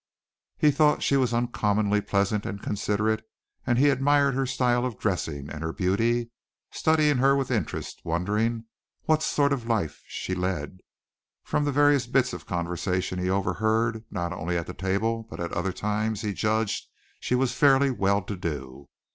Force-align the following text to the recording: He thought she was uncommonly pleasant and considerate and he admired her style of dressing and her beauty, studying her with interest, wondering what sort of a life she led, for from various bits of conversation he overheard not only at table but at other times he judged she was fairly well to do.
He 0.57 0.71
thought 0.71 1.03
she 1.03 1.15
was 1.15 1.31
uncommonly 1.31 2.01
pleasant 2.01 2.43
and 2.43 2.59
considerate 2.59 3.23
and 3.67 3.77
he 3.77 3.91
admired 3.91 4.33
her 4.33 4.47
style 4.47 4.83
of 4.83 4.97
dressing 4.97 5.47
and 5.51 5.61
her 5.61 5.71
beauty, 5.71 6.31
studying 6.71 7.17
her 7.19 7.35
with 7.35 7.51
interest, 7.51 8.01
wondering 8.03 8.63
what 9.03 9.21
sort 9.21 9.53
of 9.53 9.67
a 9.67 9.69
life 9.69 10.01
she 10.07 10.33
led, 10.33 10.79
for 11.43 11.61
from 11.61 11.71
various 11.71 12.07
bits 12.07 12.33
of 12.33 12.47
conversation 12.47 13.19
he 13.19 13.29
overheard 13.29 14.03
not 14.09 14.33
only 14.33 14.57
at 14.57 14.75
table 14.79 15.27
but 15.29 15.39
at 15.39 15.53
other 15.53 15.71
times 15.71 16.21
he 16.21 16.33
judged 16.33 16.87
she 17.19 17.35
was 17.35 17.53
fairly 17.53 17.91
well 17.91 18.23
to 18.23 18.35
do. 18.35 18.89